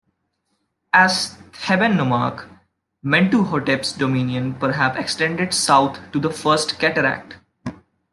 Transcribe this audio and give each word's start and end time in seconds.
As 0.93 1.35
Theban 1.53 1.95
nomarch, 1.95 2.49
Mentuhotep's 3.05 3.91
dominion 3.93 4.55
perhaps 4.55 4.97
extended 4.97 5.53
south 5.53 5.99
to 6.11 6.19
the 6.19 6.31
first 6.31 6.79
cataract. 6.79 7.35